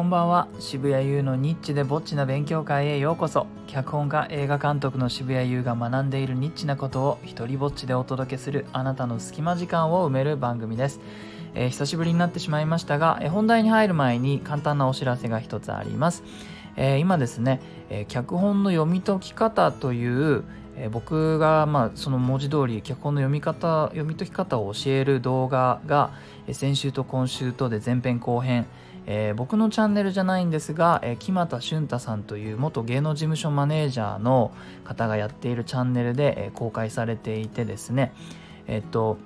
[0.00, 0.48] こんばんは。
[0.58, 3.46] 渋谷優のニッチでぼっちな勉強会へようこそ。
[3.66, 11.00] 脚本家映画監督の渋谷優が学んでいるニッチなことを一人ぼっちでお届けするあなたの隙間時間を埋める番組です、
[11.54, 16.22] えー久しぶりになってしまいましたが、え本題に入る前に簡単なお知らせが一つあります、
[16.76, 17.60] えー今ですね、
[17.90, 20.44] えー脚本の読み解き方という
[20.76, 26.10] え僕がまあその文字通り脚本の読み方読み解き方を教える動画が
[26.50, 28.66] 先週と今週とで前編後編
[29.06, 34.52] えー僕のチャンネルじゃないんですが、えー木俣俊太さんという元芸能事務所マネージャーの
[34.84, 38.12] 方がやっているチャンネルで、えー公開されていてですね。
[38.66, 39.18] えっと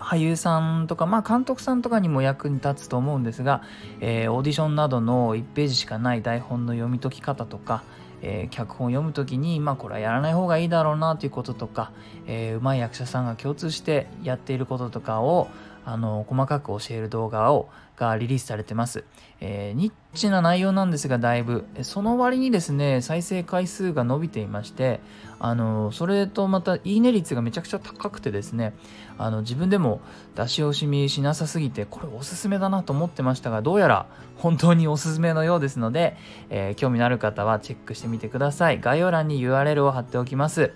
[0.00, 3.62] 俳優さんとか、まあ、監督さんとかにも役に立つと思うんですが、
[4.00, 7.82] えーオーディションなどの1ページしかない台本の読み解き方とか、
[8.22, 11.92] えー脚本を読むときに、まあ、これはやらない方がいいだろうなということとか、
[12.26, 15.48] えー、上手い役者さんが共通してやっていることとかを
[15.84, 19.04] あの細かく教える動画をがリリースされてます、
[19.40, 21.66] えーニッチな内容なんですがだいぶ。
[21.82, 25.00] その割にですね再生回数が伸びていまして
[25.38, 28.74] あのそれとまたいいね率がめちゃくちゃ高くてですね
[29.18, 30.00] あの自分でも
[30.34, 36.16] 出し惜しみしなさすぎてこれおすすめだなと思ってましたがどうやら本当におすすめのようですので、
[36.48, 38.80] えー興味のある方はチェックしてみてください。
[38.80, 40.72] 概要欄に URL を貼っておきます、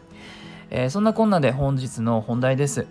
[0.71, 2.87] えーそんなこんなで本日の本題です。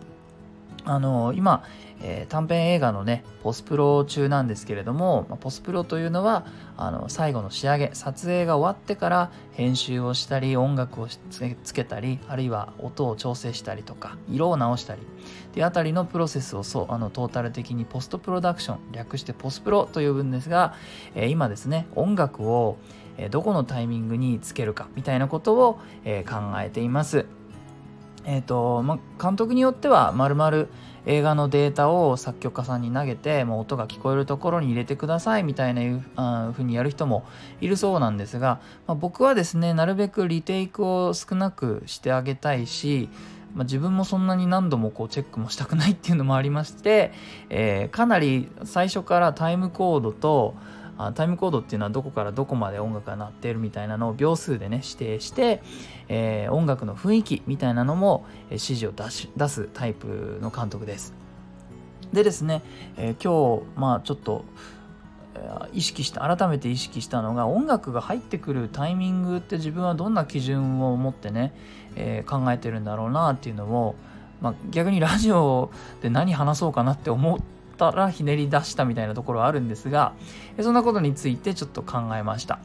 [0.85, 1.63] あの今、
[2.01, 6.45] えー短編映画のねポスプロ中なんですけれども、まあポスプロというのは
[6.77, 15.05] あの最後の仕上げ撮影が終わってから編集をしたり音楽をつけたりあるいは音を調整したりとか色を直したりっ
[15.53, 20.75] ていうあたりのプロセスをそうあのトータル的にポストプロダクション略してポスプロと呼ぶんですが、
[21.15, 22.77] えー今ですね音楽を
[23.29, 27.25] どこのタイミングにつけるかみたいなことを、え考えています。
[28.25, 30.69] えーとま、監督によってはまるまる
[31.05, 37.25] 映画のデータを作曲家さんに投げてもう音が聞こえるところに入れてくださいみたいなふうにやる人も
[37.59, 43.09] いるそうなんですが、ま、僕はですねなるべくリテイクを少なくしてあげたいし、
[43.53, 47.11] ま、自分もそんなに何度もこうチェックもしたくないっていうのもありまして、
[47.49, 50.55] えーかなり最初からタイムコードと
[50.97, 55.61] あタイムコードっていうのはどこからどこまで音楽が鳴ってるみたいなのを秒数でね指定して、
[56.07, 61.13] えー音楽の雰囲気みたいなのも指示を出し出すタイプの監督です。
[62.11, 62.61] でですね、
[62.97, 64.45] えー今日まあちょっと
[65.73, 71.53] 意識した改めて意識したのが音楽が入ってくるタイミングって自分はどんな基準を持ってね、
[71.95, 73.95] えー考えてるんだろうなっていうのを、
[74.41, 75.71] まあ、逆にラジオ
[76.01, 77.39] で何話そうかなって思っ
[77.77, 80.13] たらひねり出したみたいなところはあるんですが
[80.61, 82.59] そんなことについてちょっと考えました。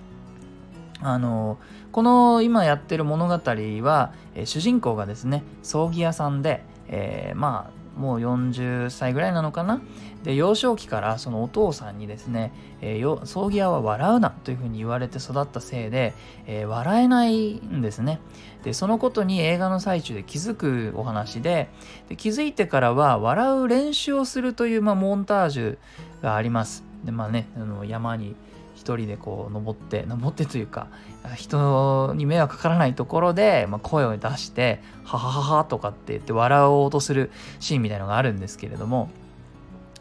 [1.00, 1.58] あの
[1.92, 9.82] この今やってる物語は、え主人公がですね葬儀屋さんで、えーまあもう40歳ぐらいなのかな？
[10.24, 16.14] で幼少期からそのお父さんにですね、えー葬儀屋は笑うなというふうに言われて育ったせいで、
[16.46, 18.20] えー笑えないんですね。
[18.62, 21.68] でそのことに映画の最中で気づくお話で
[22.08, 25.78] で気づいてからは笑う練習をするという、まあ、モンタージュ
[26.22, 26.84] があります。
[27.04, 28.34] でまあねあの山に
[28.78, 30.86] 一人でこう登って登ってというか
[31.34, 39.10] 人に迷惑かからないところで、まあ、声を出して「はははは」とかって言って笑おうとするシーンみたいのがあるんですけれども、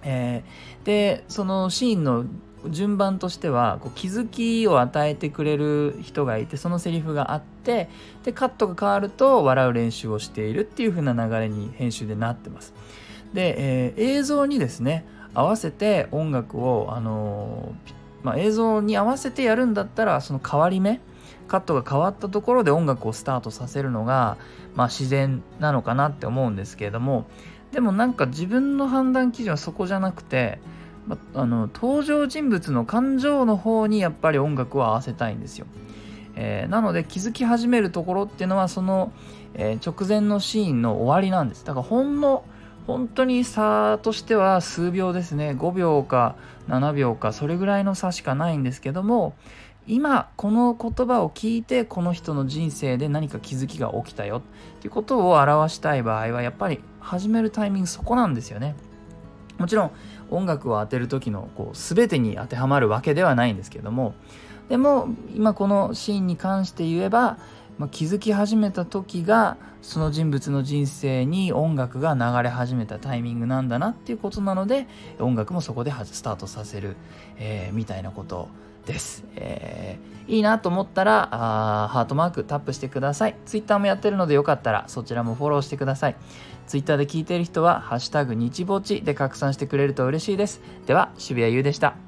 [0.03, 2.25] えーでそのシーンの
[2.69, 7.89] 順番としてはこう気づきを与えてくれる人がいてそのセリフがあって
[8.23, 12.73] でカットが変わると笑う練習をしているっていう風な流れに編集でなってます。
[13.33, 20.99] で、えー映像にですね合わせて音楽を、あのーまあ、映像に合わせてやるんだったらその変わり目
[21.47, 24.37] カットが変わったところで音楽をスタートさせるのが、
[24.75, 27.27] まあ、自然なのかなって思うんですけれども
[27.71, 30.59] でもなんか自分の判断基準はそこじゃなくて、
[31.05, 35.67] まあの登場人物の感情の方にやっぱり音楽を合わせたいんですよ。
[36.35, 39.11] えーなので気づき始めるところっていうのはその、
[39.53, 42.45] えー直前のシーンの終わりなんですだからほんの
[42.87, 45.51] 本当に差としては数秒ですね。
[45.51, 46.35] 5秒か
[46.69, 49.35] 7秒かそれぐらいの差しかないんですけども
[49.87, 54.39] 今この言葉を聞いてこの人の人生で何か気づきが起きたよ。
[54.39, 54.41] っ
[54.79, 58.75] ていうことを表したい場合はやっぱり始めるタイミングそこなんですよね。
[59.57, 59.91] もちろん
[60.29, 64.13] 音楽を当てる時のこう全てに当てはまるわけではないんですけども。
[64.69, 67.37] でも今このシーンに関して言えば、
[67.77, 74.87] まあ、気づき始めた時がその人物の人生に音楽が流れ始めたタイミングなんだなっていうことなので
[75.19, 76.95] 音楽もそこでスタートさせる、
[77.37, 78.49] えーみたいなこと
[78.85, 83.35] です、えーいいなと思ったらあーハートマークタップしてください。
[83.45, 86.17] Twitter もやってるのでよかったらそちらもフォローしてください。
[86.67, 90.61] Twitter で聞いている人は「ハッシュタグ日ぼち」で拡散してくれると嬉しいです。
[90.85, 92.06] では渋谷優でした。